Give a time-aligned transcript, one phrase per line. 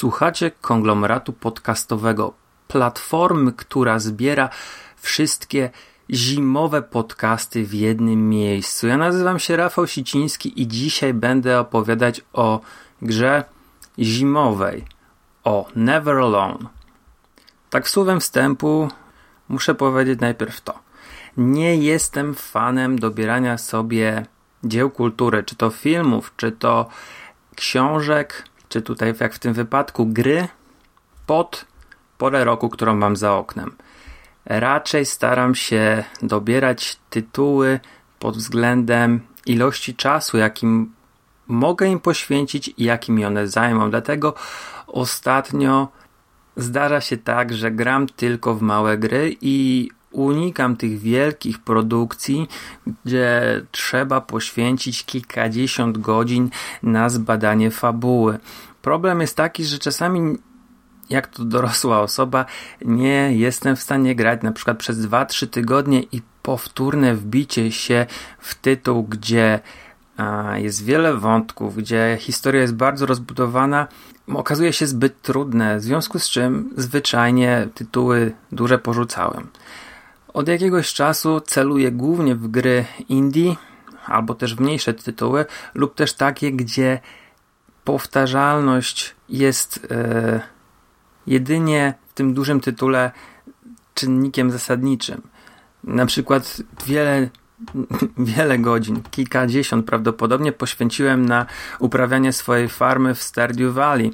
[0.00, 2.32] Słuchacie konglomeratu podcastowego,
[2.68, 4.48] platformy, która zbiera
[4.96, 5.70] wszystkie
[6.10, 8.86] zimowe podcasty w jednym miejscu.
[8.86, 12.60] Ja nazywam się Rafał Siciński i dzisiaj będę opowiadać o
[13.02, 13.44] grze
[13.98, 14.84] zimowej,
[15.44, 16.68] o Never Alone.
[17.70, 18.88] Tak słowem wstępu
[19.48, 20.78] muszę powiedzieć najpierw to.
[21.36, 24.26] Nie jestem fanem dobierania sobie
[24.64, 26.88] dzieł kultury, czy to filmów, czy to
[27.56, 30.48] książek, czy tutaj jak w tym wypadku gry
[31.26, 31.64] pod
[32.18, 33.76] porę roku, którą mam za oknem.
[34.44, 37.80] Raczej staram się dobierać tytuły
[38.18, 40.92] pod względem ilości czasu, jakim
[41.48, 43.90] mogę im poświęcić i jakim one zajmą.
[43.90, 44.34] Dlatego
[44.86, 45.88] ostatnio
[46.56, 52.48] zdarza się tak, że gram tylko w małe gry i unikam tych wielkich produkcji,
[53.04, 56.50] gdzie trzeba poświęcić kilkadziesiąt godzin
[56.82, 58.38] na zbadanie fabuły.
[58.82, 60.38] Problem jest taki, że czasami
[61.10, 62.44] jak to dorosła osoba,
[62.84, 68.06] nie jestem w stanie grać na przykład przez 2-3 tygodnie i powtórne wbicie się
[68.38, 69.60] w tytuł, gdzie
[70.54, 73.86] jest wiele wątków, gdzie historia jest bardzo rozbudowana,
[74.34, 79.46] okazuje się zbyt trudne, w związku z czym zwyczajnie tytuły duże porzucałem.
[80.32, 83.56] Od jakiegoś czasu celuję głównie w gry indie,
[84.06, 85.44] albo też w mniejsze tytuły,
[85.74, 87.00] lub też takie, gdzie
[87.84, 90.40] powtarzalność jest e,
[91.26, 93.10] jedynie w tym dużym tytule
[93.94, 95.22] czynnikiem zasadniczym.
[95.84, 97.28] Na przykład wiele,
[98.36, 101.46] wiele godzin, kilkadziesiąt prawdopodobnie poświęciłem na
[101.78, 104.12] uprawianie swojej farmy w Stardew Valley,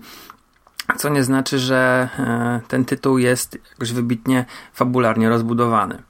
[0.97, 6.03] co nie znaczy, że e, ten tytuł jest jakoś wybitnie fabularnie rozbudowany.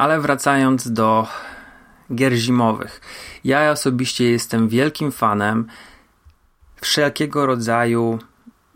[0.00, 1.26] Ale wracając do
[2.14, 3.00] gier zimowych.
[3.44, 5.66] Ja osobiście jestem wielkim fanem
[6.80, 8.18] wszelkiego rodzaju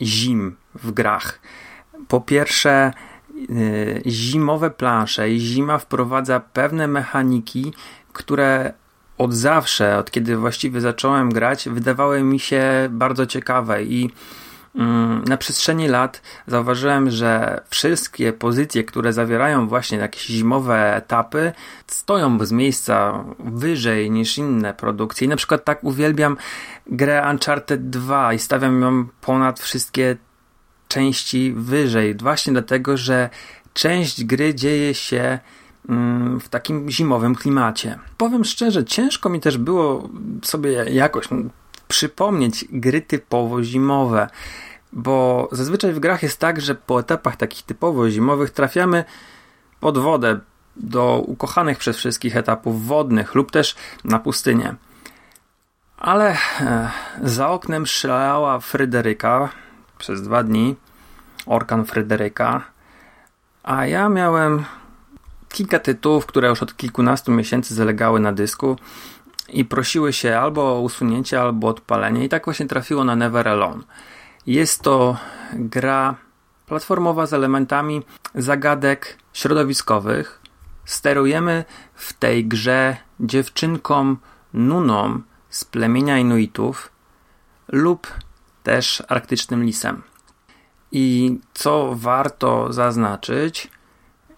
[0.03, 1.41] zim w grach.
[2.09, 2.93] Po pierwsze,
[3.49, 7.73] yy, zimowe plansze i zima wprowadza pewne mechaniki,
[8.13, 8.73] które
[9.19, 14.11] od zawsze, od kiedy właściwie zacząłem grać, wydawały mi się bardzo ciekawe i
[15.29, 21.53] na przestrzeni lat zauważyłem, że wszystkie pozycje, które zawierają właśnie jakieś zimowe etapy,
[21.87, 25.25] stoją z miejsca wyżej niż inne produkcje.
[25.25, 26.37] I na przykład tak uwielbiam
[26.87, 30.17] grę Uncharted 2 i stawiam ją ponad wszystkie
[30.89, 33.31] części wyżej, właśnie dlatego, że
[33.73, 35.39] część gry dzieje się
[35.89, 37.99] mm, w takim zimowym klimacie.
[38.17, 40.09] Powiem szczerze, ciężko mi też było
[40.43, 41.29] sobie jakoś
[42.05, 44.29] przypomnieć gry typowo zimowe,
[44.93, 49.05] bo zazwyczaj w grach jest tak, że po etapach takich typowo zimowych trafiamy
[49.81, 50.41] pod wodę
[50.77, 54.75] do ukochanych przez wszystkich etapów wodnych lub też na pustynię.
[55.97, 56.91] Ale e,
[57.23, 59.49] za oknem szalała Fryderyka
[59.99, 60.77] przez dwa dni,
[61.47, 62.63] orkan Fryderyka,
[63.63, 64.65] a ja miałem
[65.49, 68.77] kilka tytułów, które już od kilkunastu miesięcy zalegały na dysku
[69.49, 72.25] i prosiły się albo o usunięcie, albo odpalenie.
[72.25, 73.83] I tak właśnie trafiło na Never Alone.
[74.47, 75.17] Jest to
[75.53, 76.15] gra
[76.67, 78.03] platformowa z elementami
[78.35, 80.41] zagadek środowiskowych.
[80.85, 84.17] Sterujemy w tej grze dziewczynką
[84.53, 86.93] Nuną z plemienia Inuitów
[87.69, 88.13] lub
[88.63, 90.03] też arktycznym lisem.
[90.93, 93.71] I co warto zaznaczyć,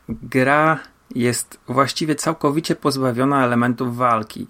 [0.08, 0.78] gra
[1.14, 4.46] jest właściwie całkowicie pozbawiona elementów walki.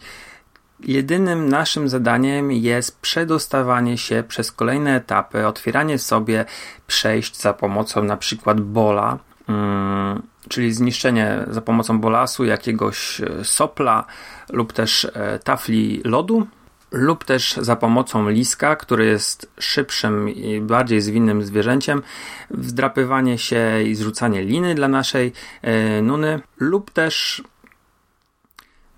[0.81, 6.45] Jedynym naszym zadaniem jest przedostawanie się przez kolejne etapy, otwieranie sobie
[6.87, 9.19] przejść za pomocą na przykład bola,
[9.49, 14.05] mm, czyli zniszczenie za pomocą bolasu jakiegoś e, sopla
[14.53, 16.47] lub też e, tafli lodu,
[16.91, 22.03] lub też za pomocą liska, który jest szybszym i bardziej zwinnym zwierzęciem,
[22.51, 25.33] wdrapywanie się i zrzucanie liny dla naszej
[25.63, 27.43] e, nuny, lub też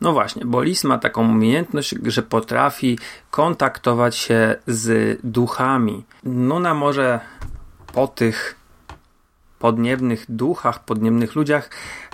[0.00, 2.98] no właśnie, bo lis ma taką umiejętność, że potrafi
[3.30, 6.04] kontaktować się z duchami.
[6.24, 7.20] Nuna może
[7.92, 8.54] po tych
[9.58, 11.70] podniebnych duchach, podniebnych ludziach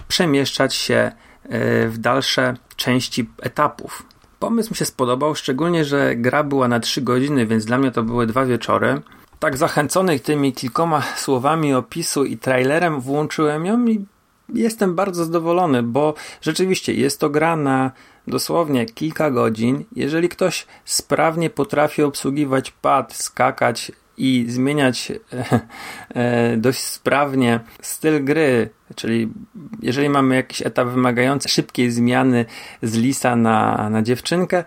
[0.09, 4.03] przemieszczać się e, w dalsze części etapów.
[4.39, 8.03] Pomysł mi się spodobał, szczególnie, że gra była na 3 godziny, więc dla mnie to
[8.03, 9.03] były dwa wieczory.
[9.39, 14.07] Tak zachęcony tymi kilkoma słowami opisu i trailerem włączyłem ją i
[14.49, 17.91] jestem bardzo zadowolony, bo rzeczywiście jest to gra na
[18.27, 19.85] dosłownie kilka godzin.
[19.97, 25.61] Jeżeli ktoś sprawnie potrafi obsługiwać pad, skakać i zmieniać e,
[26.15, 29.29] e, dość sprawnie styl gry, czyli
[29.83, 32.45] jeżeli mamy jakiś etap wymagający szybkiej zmiany
[32.83, 34.65] z lisa na, na dziewczynkę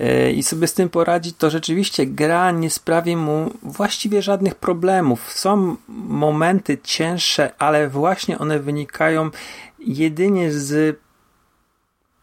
[0.00, 5.32] e, i sobie z tym poradzi, to rzeczywiście gra nie sprawi mu właściwie żadnych problemów.
[5.32, 9.30] Są momenty cięższe, ale właśnie one wynikają
[9.78, 10.98] jedynie z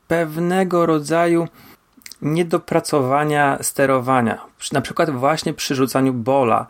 [0.08, 1.48] pewnego rodzaju
[2.24, 4.46] niedopracowania sterowania.
[4.72, 6.68] Na przykład właśnie przy rzucaniu bola.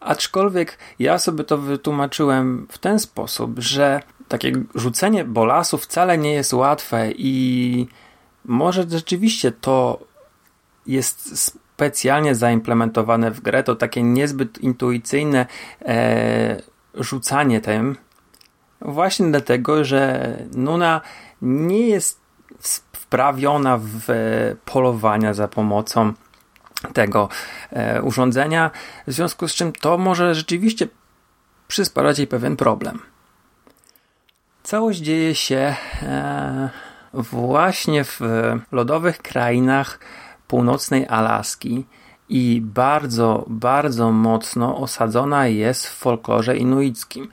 [0.00, 6.52] Aczkolwiek ja sobie to wytłumaczyłem w ten sposób, że takie rzucenie bolasu wcale nie jest
[6.52, 7.86] łatwe i
[8.44, 9.98] może rzeczywiście to
[10.86, 15.46] jest specjalnie zaimplementowane w grę, to takie niezbyt intuicyjne
[15.82, 16.62] e,
[16.94, 17.96] rzucanie tym,
[18.80, 21.00] właśnie dlatego, że Nuna
[21.42, 22.21] nie jest
[22.92, 24.06] wprawiona w
[24.64, 26.12] polowania za pomocą
[26.92, 27.28] tego
[27.70, 28.70] e, urządzenia,
[29.06, 30.88] w związku z czym to może rzeczywiście
[31.68, 33.02] przysparzać jej pewien problem.
[34.62, 36.70] Całość dzieje się e,
[37.14, 38.20] właśnie w
[38.72, 39.98] lodowych krainach
[40.48, 41.86] północnej Alaski
[42.32, 47.28] i bardzo, bardzo mocno osadzona jest w folklorze inuickim.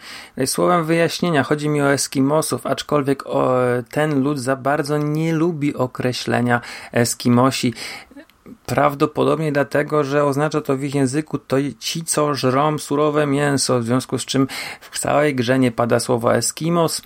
[0.46, 3.56] Słowem wyjaśnienia, chodzi mi o Eskimosów, aczkolwiek o,
[3.92, 6.62] ten lud za bardzo nie lubi określenia
[6.92, 7.74] Eskimosi.
[8.66, 13.84] Prawdopodobnie dlatego, że oznacza to w ich języku to ci, co żrą surowe mięso, w
[13.84, 14.48] związku z czym
[14.92, 17.02] w całej grze nie pada słowo Eskimos,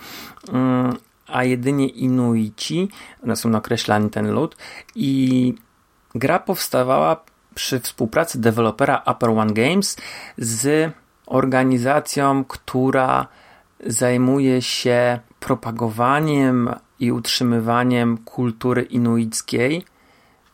[0.50, 0.98] mm,
[1.28, 2.90] a jedynie Inuici,
[3.24, 4.58] one są określani ten lud
[4.96, 5.54] i
[6.16, 9.98] gra powstawała przy współpracy dewelopera Upper One Games
[10.38, 10.94] z
[11.26, 13.28] organizacją, która
[13.86, 19.86] zajmuje się propagowaniem i utrzymywaniem kultury inuickiej.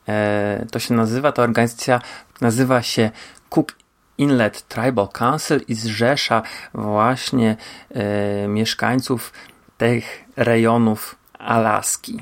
[0.07, 2.01] E, to się nazywa, ta organizacja
[2.41, 3.11] nazywa się
[3.49, 3.75] Cook
[4.17, 6.41] Inlet Tribal Council i zrzesza
[6.73, 7.57] właśnie
[7.89, 9.33] e, mieszkańców
[9.77, 12.21] tych rejonów Alaski.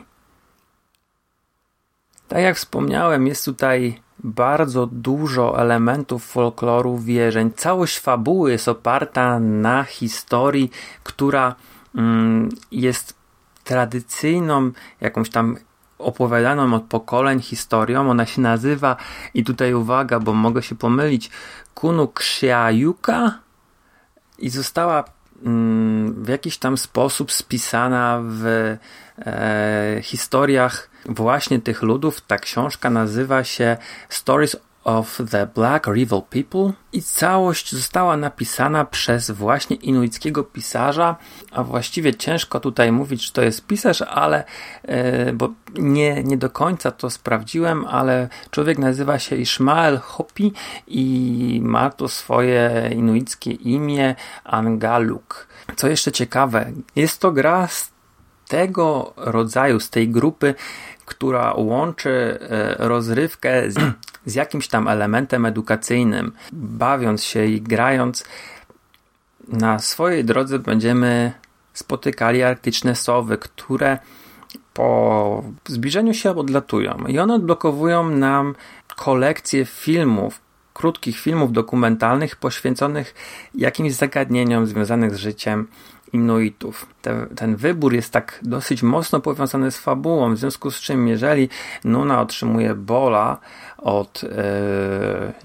[2.27, 7.52] Tak jak wspomniałem, jest tutaj bardzo dużo elementów folkloru, wierzeń.
[7.52, 10.72] Całość fabuły jest oparta na historii,
[11.04, 11.56] która
[11.96, 13.14] mm, jest
[13.64, 14.72] tradycyjną,
[15.02, 15.58] jakąś tam
[16.00, 18.10] opowiadaną od pokoleń historią.
[18.10, 18.96] Ona się nazywa,
[19.34, 21.30] i tutaj uwaga, bo mogę się pomylić,
[21.75, 23.40] Kunu Ksiajuka
[24.40, 25.04] i została
[25.46, 28.78] mm, w jakiś tam sposób spisana w
[29.25, 32.21] e, historiach właśnie tych ludów.
[32.21, 33.77] Ta książka nazywa się
[34.09, 34.57] Stories
[34.88, 41.15] of the Black Rival People i całość została napisana przez właśnie inuickiego pisarza,
[41.51, 44.44] a właściwie ciężko tutaj mówić, że to jest pisarz, ale
[44.83, 50.53] e, bo nie, nie do końca to sprawdziłem, ale człowiek nazywa się Ishmael Hopi
[50.88, 55.48] i ma to swoje inuickie imię Angaluk.
[55.75, 57.91] Co jeszcze ciekawe, jest to gra z
[58.48, 60.55] tego rodzaju, z tej grupy,
[61.08, 63.78] która łączy e, rozrywkę z,
[64.26, 66.32] z jakimś tam elementem edukacyjnym.
[66.54, 68.26] Bawiąc się i grając,
[69.48, 71.32] na swojej drodze będziemy
[71.74, 73.98] spotykali arktyczne sowy, które
[74.74, 78.56] po zbliżeniu się odlatują i one odblokowują nam
[78.96, 80.42] kolekcję filmów,
[80.74, 83.16] krótkich filmów dokumentalnych poświęconych
[83.56, 85.68] jakimś zagadnieniom związanych z życiem
[86.14, 86.86] Inuitów.
[87.02, 91.50] Te, ten wybór jest tak dosyć mocno powiązany z fabułą, w związku z czym jeżeli
[91.84, 93.38] Nuna otrzymuje bola
[93.78, 94.30] od yy,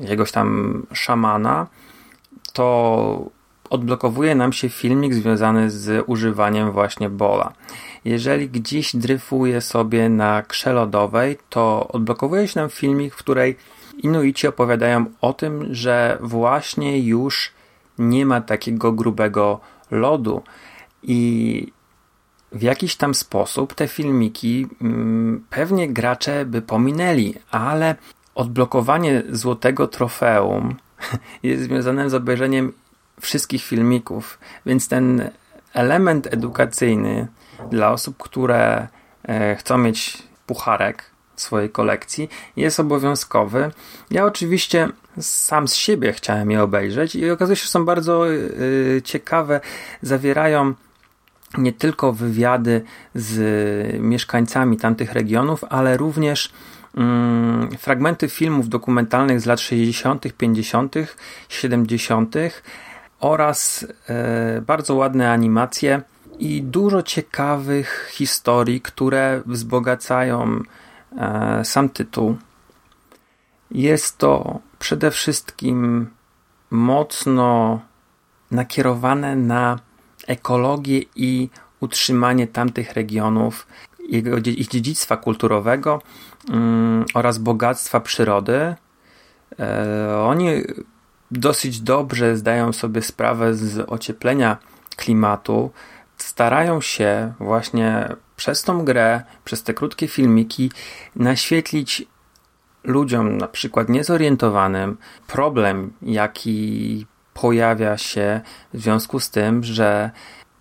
[0.00, 1.66] jakiegoś tam szamana,
[2.52, 3.30] to
[3.70, 7.52] odblokowuje nam się filmik związany z używaniem właśnie bola.
[8.04, 13.56] Jeżeli gdzieś dryfuje sobie na krzelodowej, to odblokowuje się nam filmik, w której
[13.98, 17.52] Inuici opowiadają o tym, że właśnie już
[17.98, 19.60] nie ma takiego grubego
[19.92, 20.42] lodu
[21.02, 21.72] i
[22.52, 27.94] w jakiś tam sposób te filmiki mm, pewnie gracze by pominęli, ale
[28.34, 30.76] odblokowanie złotego trofeum
[31.42, 32.72] jest związane z obejrzeniem
[33.20, 35.30] wszystkich filmików, więc ten
[35.72, 37.26] element edukacyjny
[37.70, 38.88] dla osób, które
[39.28, 43.70] e, chcą mieć pucharek swojej kolekcji jest obowiązkowy.
[44.10, 44.88] Ja oczywiście
[45.20, 49.60] sam z siebie chciałem je obejrzeć i okazuje się, że są bardzo y, ciekawe,
[50.02, 50.74] zawierają
[51.58, 52.82] nie tylko wywiady
[53.14, 56.52] z mieszkańcami tamtych regionów, ale również
[56.96, 60.94] mm, fragmenty filmów dokumentalnych z lat 60., 50.,
[61.48, 62.34] 70.
[63.20, 63.86] oraz
[64.66, 66.02] bardzo ładne animacje
[66.38, 70.62] i dużo ciekawych historii, które wzbogacają
[71.18, 72.36] e, sam tytuł.
[73.70, 76.10] Jest to przede wszystkim
[76.70, 77.80] mocno
[78.50, 79.78] nakierowane na
[80.26, 81.48] ekologię i
[81.80, 83.66] utrzymanie tamtych regionów,
[84.44, 86.02] ich dziedzictwa kulturowego
[86.48, 88.74] um, oraz bogactwa przyrody.
[89.58, 90.48] E, oni
[91.30, 94.56] dosyć dobrze zdają sobie sprawę z ocieplenia
[94.96, 95.70] klimatu,
[96.16, 100.70] starają się właśnie przez tą grę, przez te krótkie filmiki
[101.16, 102.11] naświetlić
[102.84, 104.96] ludziom, na przykład niezorientowanym,
[105.26, 108.40] problem, jaki pojawia się
[108.74, 110.10] w związku z tym, że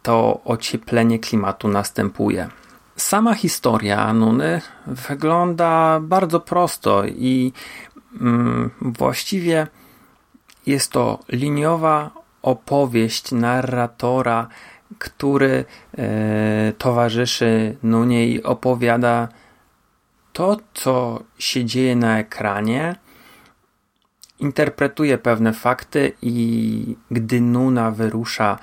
[0.03, 2.49] to ocieplenie klimatu następuje.
[2.95, 7.53] Sama historia Nuny wygląda bardzo prosto i
[8.21, 9.67] mm, właściwie
[10.65, 12.11] jest to liniowa
[12.41, 14.47] opowieść narratora,
[14.97, 15.65] który
[15.97, 19.27] e, towarzyszy Nunie i opowiada
[20.33, 22.95] to, co się dzieje na ekranie,
[24.39, 28.59] interpretuje pewne fakty i gdy Nuna wyrusza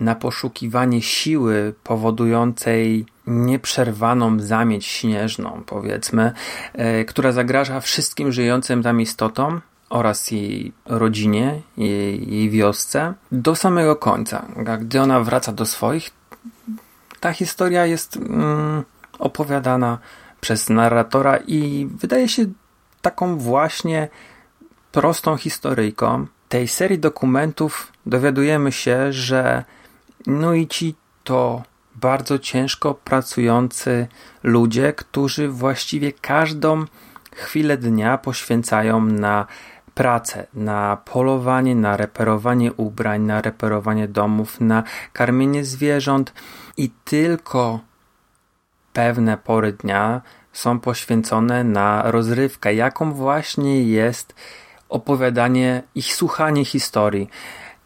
[0.00, 6.32] na poszukiwanie siły powodującej nieprzerwaną zamieć śnieżną, powiedzmy,
[6.72, 13.96] e, która zagraża wszystkim żyjącym tam istotom oraz jej rodzinie, jej, jej wiosce, do samego
[13.96, 14.46] końca.
[14.80, 16.10] Gdy ona wraca do swoich,
[17.20, 18.82] ta historia jest mm,
[19.18, 19.98] opowiadana
[20.42, 22.44] przez narratora i wydaje się
[23.02, 24.08] taką właśnie
[24.92, 29.64] prostą historyjką tej serii dokumentów dowiadujemy się, że
[30.26, 30.94] Nuici
[31.24, 31.62] to
[31.94, 34.06] bardzo ciężko pracujący
[34.42, 36.84] ludzie, którzy właściwie każdą
[37.34, 39.46] chwilę dnia poświęcają na
[39.94, 44.82] pracę, na polowanie, na reperowanie ubrań, na reperowanie domów, na
[45.12, 46.32] karmienie zwierząt
[46.76, 47.80] i tylko
[48.92, 50.22] pewne pory dnia
[50.52, 54.34] są poświęcone na rozrywkę, jaką właśnie jest
[54.88, 57.28] opowiadanie i słuchanie historii.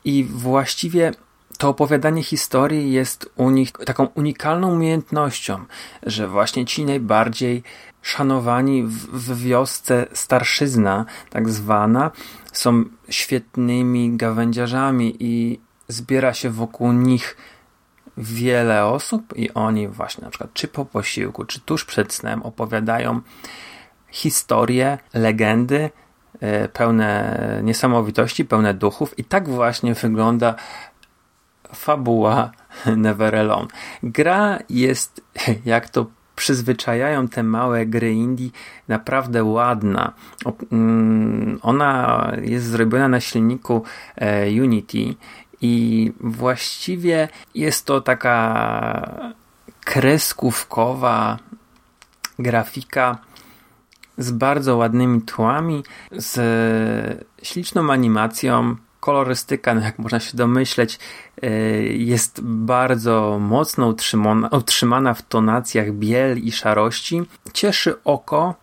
[0.04, 1.12] I właściwie
[1.58, 5.64] to opowiadanie historii jest u nich taką unikalną umiejętnością,
[6.02, 7.62] że właśnie ci najbardziej
[8.02, 12.10] szanowani w, w wiosce starszyzna, tak zwana,
[12.52, 17.36] są świetnymi gawędziarzami i zbiera się wokół nich
[18.16, 23.20] wiele osób i oni właśnie na przykład czy po posiłku, czy tuż przed snem opowiadają
[24.08, 25.90] historie, legendy
[26.40, 30.54] e, pełne niesamowitości, pełne duchów i tak właśnie wygląda
[31.74, 32.52] fabuła
[32.96, 33.68] Never Alone.
[34.02, 35.20] Gra jest,
[35.64, 36.06] jak to
[36.36, 38.50] przyzwyczajają te małe gry indie,
[38.88, 40.12] naprawdę ładna.
[40.72, 43.82] Mm, ona jest zrobiona na silniku
[44.16, 45.14] e, Unity
[45.60, 49.34] i właściwie jest to taka
[49.84, 51.38] kreskówkowa
[52.38, 53.18] grafika
[54.18, 55.82] z bardzo ładnymi tłami,
[56.12, 58.76] z śliczną animacją.
[59.00, 60.98] Kolorystyka, no jak można się domyśleć,
[61.42, 61.50] e,
[61.82, 67.22] jest bardzo mocno utrzymana, utrzymana w tonacjach biel i szarości.
[67.52, 68.54] Cieszy oko,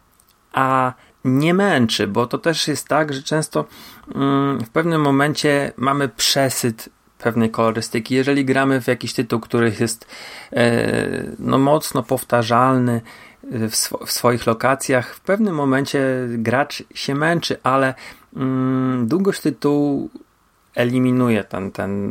[0.53, 0.93] a
[1.25, 3.65] nie męczy, bo to też jest tak, że często
[4.15, 8.15] mm, w pewnym momencie mamy przesyt pewnej kolorystyki.
[8.15, 10.07] Jeżeli gramy w jakiś tytuł, który jest
[10.53, 10.87] e,
[11.39, 13.01] no, mocno powtarzalny
[13.43, 17.93] w, sw w, swoich lokacjach, w pewnym momencie gracz się męczy, ale
[18.35, 20.09] mm, długość tytułu
[20.75, 22.09] eliminuje ten, ten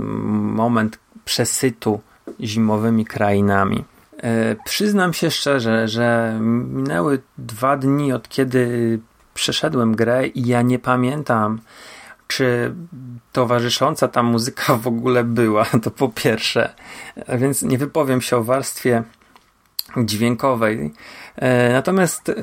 [0.55, 2.01] moment przesytu
[2.41, 3.85] zimowymi krainami.
[4.23, 9.01] E, przyznam się szczerze, że minęły dwa dni od kiedy
[9.35, 11.61] przeszedłem grę i ja nie pamiętam,
[12.29, 12.75] czy
[13.33, 16.75] towarzysząca ta muzyka w ogóle była, to po pierwsze.
[17.29, 19.03] Więc nie wypowiem się o warstwie
[19.97, 20.93] dźwiękowej.
[21.37, 22.35] E, natomiast e,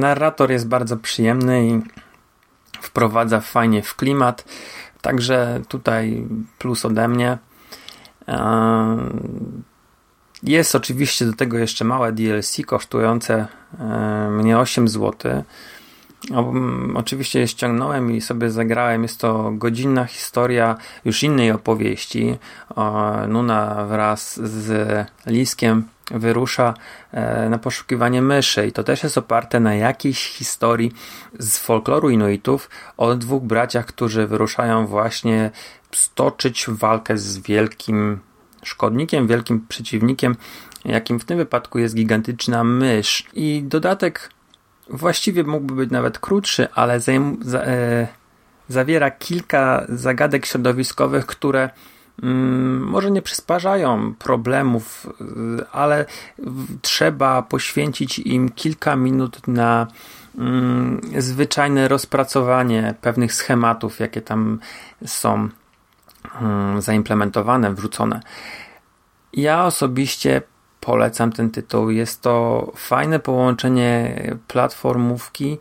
[0.00, 1.80] narrator jest bardzo przyjemny i
[2.80, 4.44] wprowadza fajnie w klimat.
[5.00, 6.26] Także tutaj
[6.58, 7.38] plus ode mnie.
[10.42, 13.46] Jest oczywiście do tego jeszcze małe DLC kosztujące
[13.78, 15.42] e, mnie 8 zł.
[16.94, 19.02] Oczywiście je ściągnąłem i sobie zagrałem.
[19.02, 22.38] Jest to godzinna historia już innej opowieści.
[23.28, 26.74] Nuna wraz z Liskiem wyrusza
[27.12, 30.92] e, na poszukiwanie myszy i to też jest oparte na jakiejś historii
[31.38, 35.50] z folkloru Inuitów o dwóch braciach, którzy wyruszają właśnie
[35.92, 38.20] stoczyć walkę z wielkim
[38.62, 40.36] szkodnikiem, wielkim przeciwnikiem,
[40.84, 43.24] jakim w tym wypadku jest gigantyczna mysz.
[43.34, 44.30] I dodatek
[44.90, 47.00] właściwie mógłby być nawet krótszy, ale
[47.40, 48.08] za, e,
[48.68, 51.70] zawiera kilka zagadek środowiskowych, które
[52.22, 55.06] mm, może nie przysparzają problemów,
[55.60, 56.04] y, ale
[56.82, 59.86] trzeba poświęcić im kilka minut na
[60.38, 64.58] mm, zwyczajne rozpracowanie pewnych schematów, jakie tam
[65.06, 65.48] są
[66.78, 68.20] zaimplementowane, wrzucone.
[69.32, 70.42] Ja osobiście
[70.80, 71.90] polecam ten tytuł.
[71.90, 75.58] Jest to fajne połączenie platformówki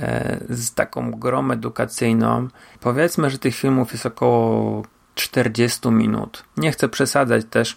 [0.00, 2.48] e, z taką grą edukacyjną.
[2.80, 4.82] Powiedzmy, że tych filmów jest około
[5.14, 6.44] 40 minut.
[6.56, 7.76] Nie chcę przesadzać też.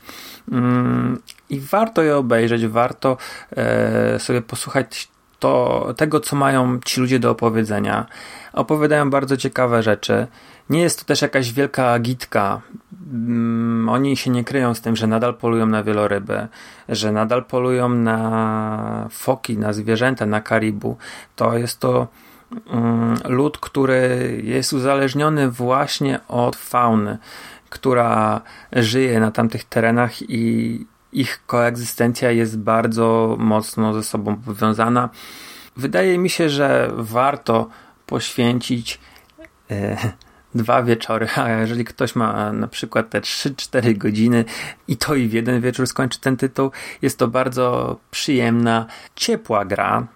[0.51, 3.17] Mm, I warto je obejrzeć, warto
[3.57, 5.14] e, sobie posłuchać
[5.45, 8.05] to, tego, co mają ci ludzie do opowiedzenia.
[8.53, 10.27] Opowiadają bardzo ciekawe rzeczy.
[10.69, 12.61] Nie jest to też jakaś wielka agitka.
[13.13, 16.47] Mm, Oni się nie kryją z tym, że nadal polują na wieloryby,
[16.89, 20.97] że nadal polują na foki, na zwierzęta, na karibu.
[21.35, 22.07] To jest to
[22.69, 27.17] mm, lud, który jest uzależniony właśnie od fauny,
[27.69, 30.85] która żyje na tamtych terenach i
[31.19, 35.09] ich koegzystencja jest bardzo mocno ze sobą powiązana.
[35.77, 37.69] Wydaje mi się, że warto
[38.05, 38.99] poświęcić
[39.71, 39.97] e,
[40.55, 44.45] dwa wieczory, a jeżeli ktoś ma na przykład te 3-4 godziny
[44.87, 50.07] i to i w jeden wieczór skończy ten tytuł, jest to bardzo przyjemna, ciepła gra,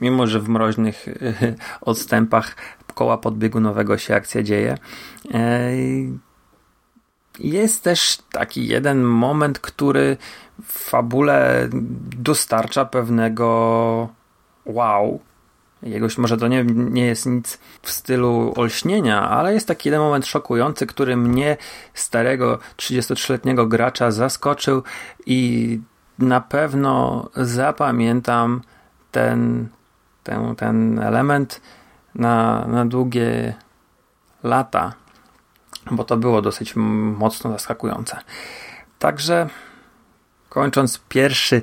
[0.00, 2.56] mimo że w mroźnych e, odstępach
[2.94, 4.78] koła podbiegunowego się akcja dzieje.
[7.38, 10.16] Jest też taki jeden moment, który
[10.62, 11.68] w fabule
[12.16, 14.08] dostarcza pewnego
[14.64, 15.20] wow.
[15.82, 20.26] Jegoś, może to nie, nie jest nic w stylu olśnienia, ale jest taki jeden moment
[20.26, 21.56] szokujący, który mnie,
[21.94, 24.82] starego 33-letniego gracza, zaskoczył
[25.26, 25.80] i
[26.18, 28.62] na pewno zapamiętam
[29.12, 29.68] ten,
[30.22, 31.60] ten, ten element
[32.14, 33.54] na, na długie
[34.42, 34.94] lata,
[35.90, 38.16] bo to było dosyć mocno zaskakujące.
[38.98, 39.48] Także
[40.48, 41.62] kończąc pierwszy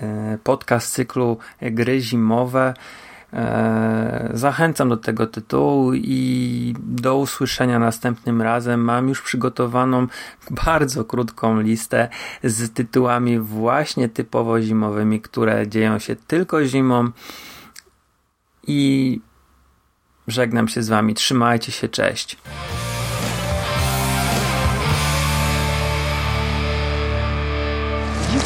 [0.00, 2.74] e, podcast cyklu Gry Zimowe,
[3.32, 8.80] e, zachęcam do tego tytułu i do usłyszenia następnym razem.
[8.80, 10.06] Mam już przygotowaną
[10.50, 12.08] bardzo krótką listę
[12.44, 17.10] z tytułami właśnie typowo zimowymi, które dzieją się tylko zimą
[18.66, 19.20] i
[20.26, 21.14] żegnam się z wami.
[21.14, 22.36] Trzymajcie się, cześć.